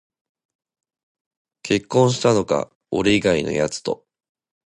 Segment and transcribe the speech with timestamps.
[1.61, 4.03] 結婚したのか、俺以外のやつと